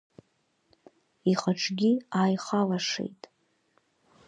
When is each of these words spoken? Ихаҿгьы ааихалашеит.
Ихаҿгьы 1.31 1.91
ааихалашеит. 2.19 3.21